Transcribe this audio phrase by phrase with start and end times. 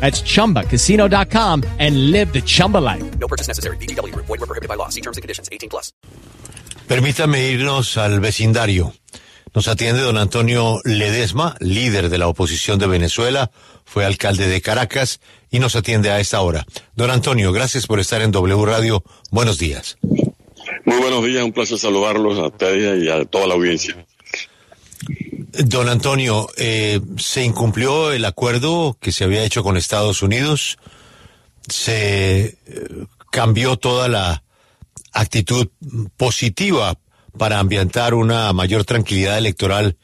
[0.00, 3.04] That's ChumbaCasino.com and live the Chumba life.
[3.18, 3.76] No purchase necessary.
[3.78, 4.14] BGW.
[4.14, 4.90] Void were prohibited by law.
[4.90, 5.48] See terms and conditions.
[5.50, 5.92] 18 plus.
[6.86, 8.92] Permítame irnos al vecindario.
[9.56, 13.50] Nos atiende don Antonio Ledesma, líder de la oposición de Venezuela,
[13.86, 15.18] fue alcalde de Caracas
[15.50, 16.66] y nos atiende a esta hora.
[16.94, 19.02] Don Antonio, gracias por estar en W Radio.
[19.30, 19.96] Buenos días.
[20.84, 23.96] Muy buenos días, un placer saludarlos a ustedes y a toda la audiencia.
[25.64, 30.76] Don Antonio, eh, ¿se incumplió el acuerdo que se había hecho con Estados Unidos?
[31.66, 32.56] ¿Se eh,
[33.30, 34.42] cambió toda la
[35.12, 35.68] actitud
[36.16, 36.98] positiva
[37.38, 39.96] para ambientar una mayor tranquilidad electoral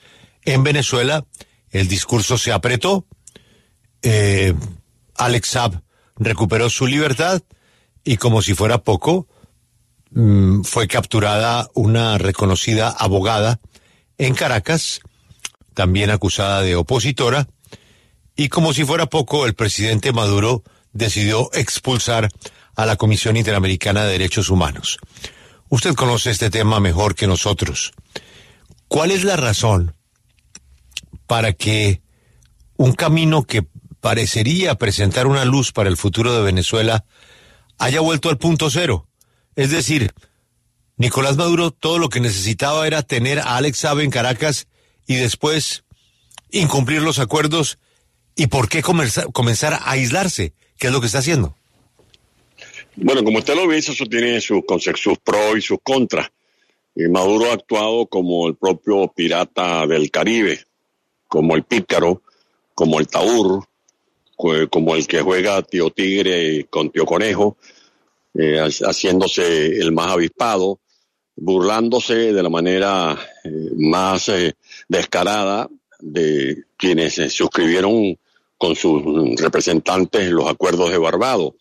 [0.45, 1.27] en Venezuela?
[1.71, 3.07] ¿El discurso se apretó?
[4.03, 4.55] Eh,
[5.17, 5.83] Alex Saab
[6.17, 7.43] recuperó su libertad
[8.05, 9.27] y como si fuera poco,
[10.11, 13.61] mm, fue capturada una reconocida abogada
[14.19, 15.01] en Caracas,
[15.75, 17.49] también acusada de opositora,
[18.37, 22.29] y como si fuera poco, el presidente Maduro decidió expulsar
[22.75, 24.99] a la Comisión Interamericana de Derechos Humanos.
[25.69, 27.93] Usted conoce este tema mejor que nosotros.
[28.89, 29.95] ¿Cuál es la razón
[31.27, 32.03] para que
[32.77, 33.67] un camino que
[34.01, 37.05] parecería presentar una luz para el futuro de Venezuela
[37.79, 39.09] haya vuelto al punto cero?
[39.57, 40.13] Es decir,
[40.97, 44.67] Nicolás Maduro todo lo que necesitaba era tener a Alex Saab en Caracas
[45.07, 45.85] y después
[46.51, 47.79] incumplir los acuerdos
[48.35, 51.55] y por qué comenzar a aislarse, ¿Qué es lo que está haciendo.
[52.97, 54.65] Bueno, como usted lo dice, eso tiene sus,
[54.97, 56.29] sus pros y sus contras.
[56.97, 60.59] Y Maduro ha actuado como el propio pirata del Caribe,
[61.29, 62.23] como el pícaro,
[62.75, 63.65] como el taur,
[64.37, 67.57] como el que juega tío tigre con tío conejo,
[68.35, 70.81] eh, haciéndose el más avispado,
[71.43, 74.55] burlándose de la manera eh, más eh,
[74.89, 78.17] descarada de quienes suscribieron
[78.57, 79.03] con sus
[79.41, 81.55] representantes los acuerdos de Barbados.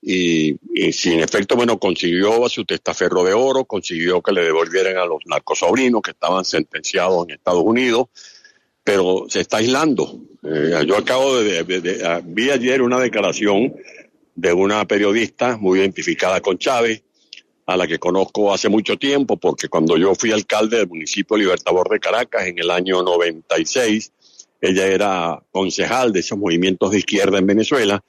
[0.00, 4.96] Y, y, si en efecto, bueno, consiguió su testaferro de oro, consiguió que le devolvieran
[4.98, 8.06] a los narcosobrinos que estaban sentenciados en Estados Unidos,
[8.84, 10.20] pero se está aislando.
[10.44, 13.74] Eh, yo acabo de, vi ayer una declaración
[14.36, 17.02] de una periodista muy identificada con Chávez,
[17.68, 21.90] a la que conozco hace mucho tiempo, porque cuando yo fui alcalde del municipio Libertador
[21.90, 24.10] de Caracas en el año 96,
[24.62, 28.02] ella era concejal de esos movimientos de izquierda en Venezuela,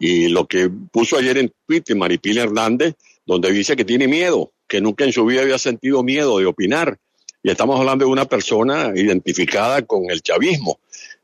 [0.00, 4.80] y lo que puso ayer en Twitter Maripil Hernández, donde dice que tiene miedo, que
[4.80, 6.98] nunca en su vida había sentido miedo de opinar.
[7.40, 10.80] Y estamos hablando de una persona identificada con el chavismo.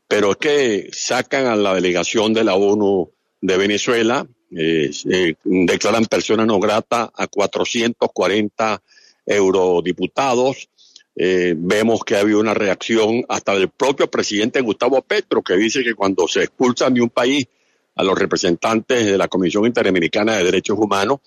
[0.07, 6.05] Pero es que sacan a la delegación de la ONU de Venezuela, eh, eh, declaran
[6.05, 8.81] persona no grata a 440
[9.25, 10.69] eurodiputados.
[11.15, 15.83] Eh, vemos que ha habido una reacción hasta del propio presidente Gustavo Petro, que dice
[15.83, 17.47] que cuando se expulsan de un país
[17.95, 21.19] a los representantes de la Comisión Interamericana de Derechos Humanos,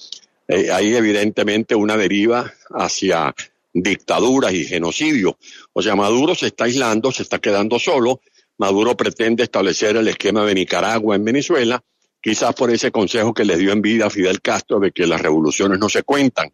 [0.72, 3.34] hay evidentemente una deriva hacia
[3.72, 5.38] dictaduras y genocidio.
[5.72, 8.20] O sea, Maduro se está aislando, se está quedando solo.
[8.58, 11.82] Maduro pretende establecer el esquema de Nicaragua en Venezuela,
[12.20, 15.78] quizás por ese consejo que le dio en vida Fidel Castro de que las revoluciones
[15.78, 16.50] no se cuentan.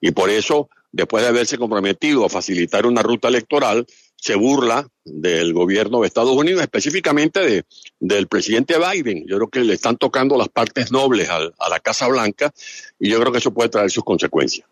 [0.00, 5.52] Y por eso, después de haberse comprometido a facilitar una ruta electoral, se burla del
[5.52, 7.64] gobierno de Estados Unidos, específicamente de,
[8.00, 9.26] del presidente Biden.
[9.26, 12.52] Yo creo que le están tocando las partes nobles a la Casa Blanca
[12.98, 14.66] y yo creo que eso puede traer sus consecuencias.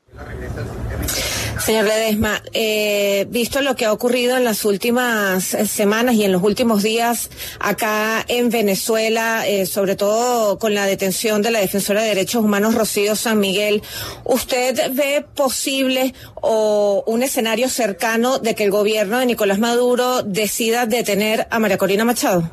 [1.60, 6.42] Señor Ledesma, eh, visto lo que ha ocurrido en las últimas semanas y en los
[6.42, 12.08] últimos días acá en Venezuela, eh, sobre todo con la detención de la defensora de
[12.08, 13.82] derechos humanos Rocío San Miguel,
[14.24, 20.86] ¿usted ve posible o un escenario cercano de que el gobierno de Nicolás Maduro decida
[20.86, 22.50] detener a María Corina Machado?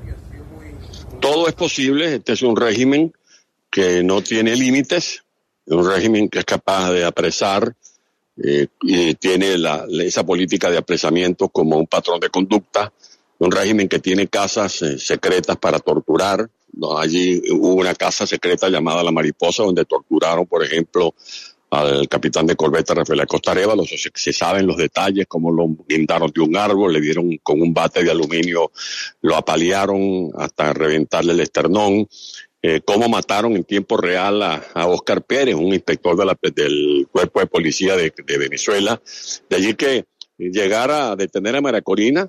[1.19, 2.15] Todo es posible.
[2.15, 3.13] Este es un régimen
[3.69, 5.23] que no tiene límites,
[5.65, 7.75] un régimen que es capaz de apresar
[8.43, 12.91] eh, y tiene la, esa política de apresamiento como un patrón de conducta,
[13.39, 16.49] un régimen que tiene casas eh, secretas para torturar.
[16.97, 21.13] Allí hubo una casa secreta llamada La Mariposa, donde torturaron, por ejemplo,
[21.71, 23.83] al capitán de corbeta Rafael Acosta Arevalo.
[23.85, 27.73] Se, se saben los detalles, cómo lo guindaron de un árbol, le dieron con un
[27.73, 28.71] bate de aluminio,
[29.21, 32.07] lo apalearon hasta reventarle el esternón.
[32.61, 37.39] Eh, cómo mataron en tiempo real a, Oscar Pérez, un inspector de la, del cuerpo
[37.39, 39.01] de policía de, Venezuela.
[39.49, 40.05] De allí que
[40.37, 42.27] llegara a detener a Maracorina,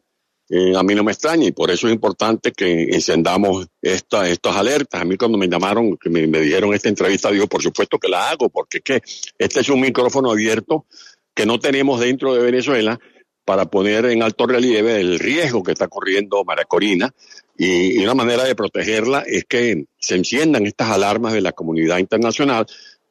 [0.49, 4.55] eh, a mí no me extraña y por eso es importante que encendamos esta, estas
[4.55, 5.01] alertas.
[5.01, 8.09] A mí cuando me llamaron, que me, me dijeron esta entrevista, digo, por supuesto que
[8.09, 9.03] la hago, porque ¿qué?
[9.37, 10.87] este es un micrófono abierto
[11.35, 13.01] que no tenemos dentro de Venezuela
[13.45, 17.13] para poner en alto relieve el riesgo que está corriendo Maracorina
[17.63, 22.65] y, una manera de protegerla es que se enciendan estas alarmas de la comunidad internacional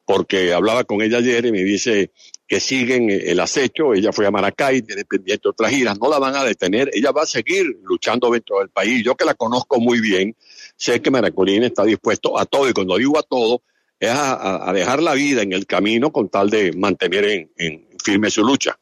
[0.04, 2.10] porque hablaba con ella ayer y me dice
[2.48, 6.34] que siguen el acecho, ella fue a Maracay, tiene pendiente otras giras, no la van
[6.34, 9.04] a detener, ella va a seguir luchando dentro del país.
[9.04, 10.34] Yo que la conozco muy bien,
[10.76, 13.62] sé que Maracolina está dispuesto a todo, y cuando digo a todo,
[14.00, 18.30] es a, dejar la vida en el camino con tal de mantener en, en firme
[18.30, 18.76] su lucha.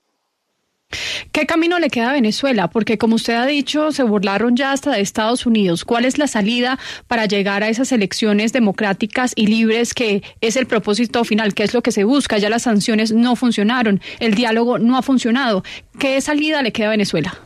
[1.32, 2.69] ¿Qué camino le queda a Venezuela?
[2.69, 5.85] Porque como usted ha dicho, se burlaron ya hasta de Estados Unidos.
[5.85, 10.67] ¿Cuál es la salida para llegar a esas elecciones democráticas y libres que es el
[10.67, 11.55] propósito final?
[11.55, 12.38] ¿Qué es lo que se busca?
[12.38, 15.62] Ya las sanciones no funcionaron, el diálogo no ha funcionado.
[15.99, 17.38] ¿Qué salida le queda a Venezuela?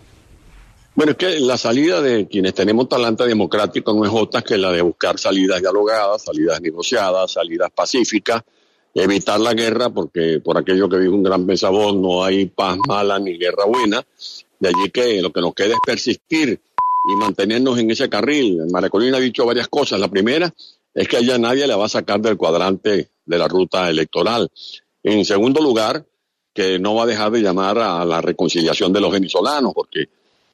[0.95, 4.71] Bueno, es que la salida de quienes tenemos talante democrático no es otra que la
[4.71, 8.43] de buscar salidas dialogadas, salidas negociadas, salidas pacíficas,
[8.95, 13.19] evitar la guerra, porque por aquello que dijo un gran pensador, no hay paz mala
[13.19, 14.05] ni guerra buena.
[14.59, 16.61] De allí que lo que nos queda es persistir
[17.05, 18.61] y mantenernos en ese carril.
[18.71, 19.99] Maracolina ha dicho varias cosas.
[19.99, 20.53] La primera
[20.95, 24.51] es que allá nadie le va a sacar del cuadrante de la ruta electoral.
[25.03, 26.05] En segundo lugar,
[26.55, 30.05] que no va a dejar de llamar a la reconciliación de los venezolanos, porque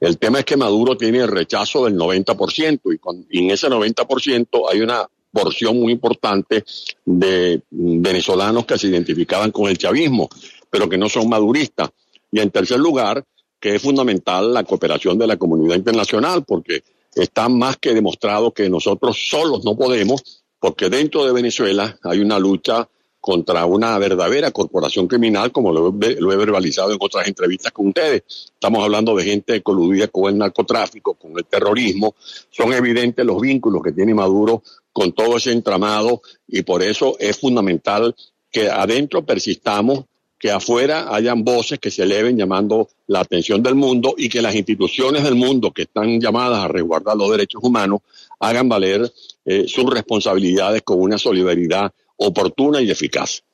[0.00, 3.68] el tema es que Maduro tiene el rechazo del 90% y, con, y en ese
[3.68, 5.08] 90% hay una
[5.38, 6.64] porción muy importante
[7.04, 10.28] de venezolanos que se identificaban con el chavismo,
[10.68, 11.90] pero que no son maduristas.
[12.30, 13.24] Y en tercer lugar,
[13.60, 16.82] que es fundamental la cooperación de la comunidad internacional, porque
[17.14, 22.38] está más que demostrado que nosotros solos no podemos, porque dentro de Venezuela hay una
[22.38, 22.88] lucha
[23.20, 28.22] contra una verdadera corporación criminal, como lo, lo, he verbalizado en otras entrevistas con ustedes.
[28.54, 32.14] Estamos hablando de gente coludida con el narcotráfico, con el terrorismo.
[32.50, 34.62] Son evidentes los vínculos que tiene Maduro
[34.98, 38.16] con todo ese entramado y por eso es fundamental
[38.50, 40.06] que adentro persistamos,
[40.36, 44.56] que afuera hayan voces que se eleven llamando la atención del mundo y que las
[44.56, 48.00] instituciones del mundo que están llamadas a resguardar los derechos humanos
[48.40, 49.08] hagan valer
[49.44, 53.44] eh, sus responsabilidades con una solidaridad oportuna y eficaz.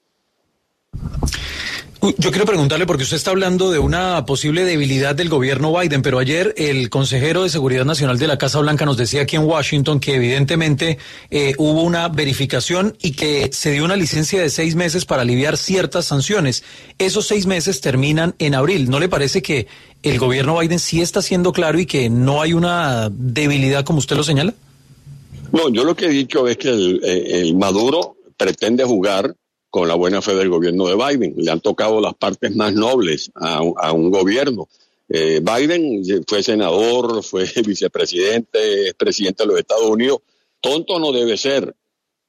[2.19, 6.19] Yo quiero preguntarle, porque usted está hablando de una posible debilidad del gobierno Biden, pero
[6.19, 10.01] ayer el consejero de Seguridad Nacional de la Casa Blanca nos decía aquí en Washington
[10.01, 10.99] que evidentemente
[11.31, 15.57] eh, hubo una verificación y que se dio una licencia de seis meses para aliviar
[15.57, 16.63] ciertas sanciones.
[16.99, 18.91] Esos seis meses terminan en abril.
[18.91, 19.67] ¿No le parece que
[20.03, 24.17] el gobierno Biden sí está siendo claro y que no hay una debilidad como usted
[24.17, 24.53] lo señala?
[25.53, 29.35] No, yo lo que he dicho es que el, el Maduro pretende jugar
[29.75, 31.35] con la buena fe del gobierno de Biden.
[31.37, 34.69] Le han tocado las partes más nobles a, un gobierno.
[35.09, 40.21] Eh, Biden fue senador, fue vicepresidente, es presidente de los Estados Unidos.
[40.61, 41.75] Tonto no debe ser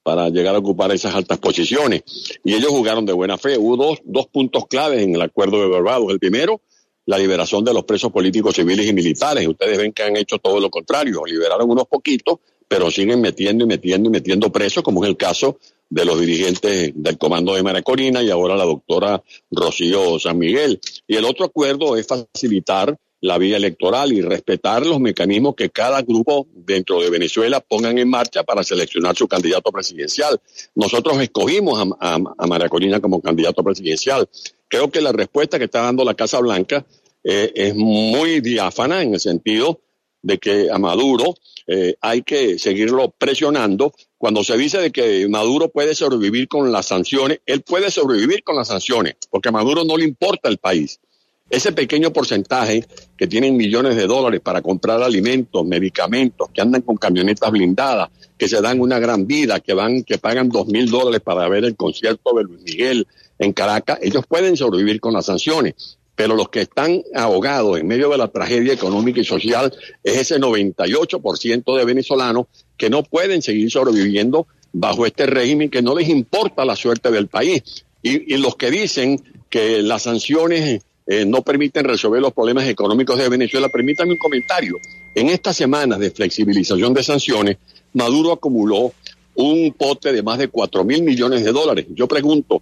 [0.01, 2.01] para llegar a ocupar esas altas posiciones.
[2.43, 3.59] Y ellos jugaron de buena fe.
[3.59, 6.09] Hubo dos, dos puntos claves en el acuerdo de Barbados.
[6.09, 6.61] El primero,
[7.05, 9.47] la liberación de los presos políticos civiles y militares.
[9.47, 11.21] Ustedes ven que han hecho todo lo contrario.
[11.23, 15.59] Liberaron unos poquitos, pero siguen metiendo y metiendo y metiendo presos, como es el caso
[15.95, 20.77] de los dirigentes del comando de Maracorina y ahora la doctora Rocío San Miguel.
[21.07, 26.01] Y el otro acuerdo es facilitar la vía electoral y respetar los mecanismos que cada
[26.01, 30.37] grupo dentro de Venezuela pongan en marcha para seleccionar su candidato presidencial.
[30.75, 34.27] Nosotros escogimos a, a, a Maracorina como candidato presidencial.
[34.67, 36.85] Creo que la respuesta que está dando la Casa Blanca
[37.23, 39.79] eh, es muy diáfana en el sentido
[40.25, 41.35] de que a Maduro
[41.67, 43.93] eh, hay que seguirlo presionando.
[44.17, 48.55] Cuando se dice de que Maduro puede sobrevivir con las sanciones, él puede sobrevivir con
[48.55, 50.99] las sanciones, porque a Maduro no le importa el país.
[51.47, 56.97] Ese pequeño porcentaje que tienen millones de dólares para comprar alimentos, medicamentos, que andan con
[56.97, 61.21] camionetas blindadas, que se dan una gran vida, que van, que pagan dos mil dólares
[61.23, 65.99] para ver el concierto de Luis Miguel en Caracas, ellos pueden sobrevivir con las sanciones
[66.15, 70.39] pero los que están ahogados en medio de la tragedia económica y social es ese
[70.39, 76.65] 98% de venezolanos que no pueden seguir sobreviviendo bajo este régimen que no les importa
[76.65, 77.63] la suerte del país.
[78.01, 83.29] Y, los que dicen que las sanciones eh, no permiten resolver los problemas económicos de
[83.29, 84.77] Venezuela, permítame un comentario.
[85.15, 87.57] En estas semanas de flexibilización de sanciones,
[87.93, 88.93] Maduro acumuló
[89.35, 91.85] un pote de más de 4 mil millones de dólares.
[91.89, 92.61] Yo pregunto,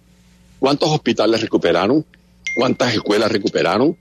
[0.58, 2.04] ¿cuántos hospitales recuperaron?
[2.56, 3.96] ¿Cuántas escuelas recuperaron?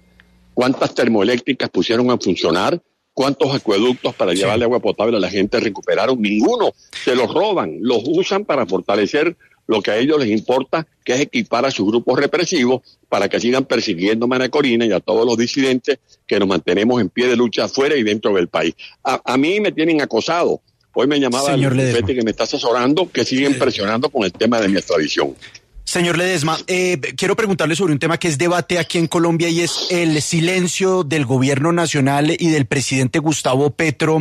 [0.53, 2.81] ¿Cuántas termoeléctricas pusieron a funcionar?
[3.13, 6.21] ¿Cuántos acueductos para llevarle agua potable a la gente recuperaron?
[6.21, 6.73] Ninguno.
[7.03, 9.35] Se los roban, los usan para fortalecer
[9.67, 13.39] lo que a ellos les importa, que es equipar a sus grupos represivos para que
[13.39, 17.27] sigan persiguiendo a María Corina y a todos los disidentes que nos mantenemos en pie
[17.27, 18.73] de lucha afuera y dentro del país.
[19.03, 20.61] A, a mí me tienen acosado.
[20.95, 24.59] Hoy me llamaba Señor el que me está asesorando que siguen presionando con el tema
[24.59, 25.35] de mi extradición.
[25.85, 29.59] Señor Ledesma, eh, quiero preguntarle sobre un tema que es debate aquí en Colombia y
[29.61, 34.19] es el silencio del gobierno nacional y del presidente Gustavo Petro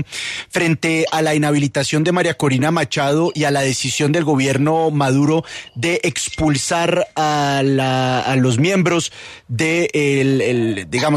[0.50, 5.44] frente a la inhabilitación de María Corina Machado y a la decisión del gobierno Maduro
[5.76, 9.12] de expulsar a, la- los miembros
[9.48, 9.88] de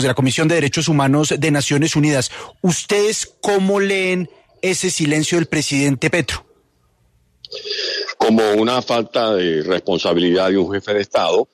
[0.03, 2.31] la Comisión de Derechos Humanos de Naciones Unidas.
[2.61, 4.29] ¿Ustedes cómo leen
[4.61, 6.45] ese silencio del presidente Petro?
[8.17, 11.47] Como una falta de responsabilidad de un jefe de Estado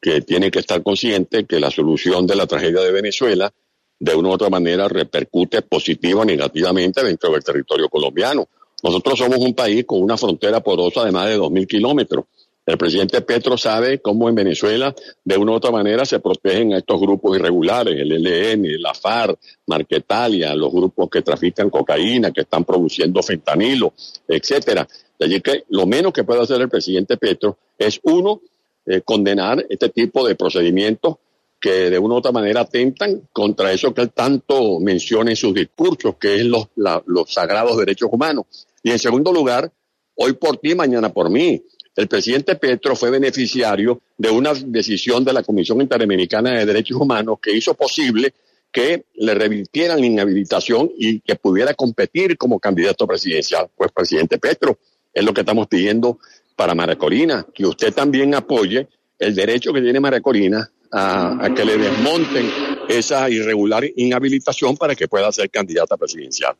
[0.00, 3.52] que tiene que estar consciente que la solución de la tragedia de Venezuela
[3.98, 8.48] de una u otra manera repercute positiva o negativamente dentro del territorio colombiano.
[8.82, 12.24] Nosotros somos un país con una frontera porosa de más de 2.000 kilómetros.
[12.64, 16.78] El presidente Petro sabe cómo en Venezuela de una u otra manera se protegen a
[16.78, 22.64] estos grupos irregulares, el ELN, la FARC, Marquetalia, los grupos que trafican cocaína, que están
[22.64, 23.94] produciendo fentanilo,
[24.28, 24.86] etcétera.
[25.18, 28.40] De allí que lo menos que puede hacer el presidente Petro es, uno,
[28.86, 31.16] eh, condenar este tipo de procedimientos
[31.60, 35.54] que de una u otra manera atentan contra eso que él tanto menciona en sus
[35.54, 36.68] discursos, que es los,
[37.06, 38.46] los sagrados derechos humanos.
[38.82, 39.72] Y en segundo lugar,
[40.16, 41.62] hoy por ti, mañana por mí.
[41.94, 47.38] El presidente Petro fue beneficiario de una decisión de la Comisión Interamericana de Derechos Humanos
[47.42, 48.32] que hizo posible
[48.72, 53.68] que le revirtieran la inhabilitación y que pudiera competir como candidato presidencial.
[53.76, 54.78] Pues, presidente Petro,
[55.12, 56.18] es lo que estamos pidiendo
[56.56, 61.54] para María Corina, que usted también apoye el derecho que tiene María Corina a, a
[61.54, 62.50] que le desmonten
[62.88, 66.56] esa irregular inhabilitación para que pueda ser candidata presidencial.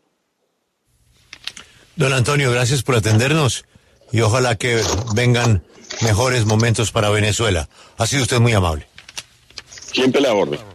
[1.97, 3.65] Don Antonio, gracias por atendernos
[4.13, 4.83] y ojalá que
[5.15, 5.63] vengan
[6.03, 7.69] mejores momentos para Venezuela.
[7.99, 8.87] Ha sido usted muy amable.
[9.93, 10.72] Siempre le orden.